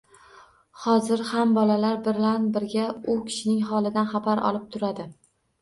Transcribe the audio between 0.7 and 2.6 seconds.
Hozir ham bolalari bilan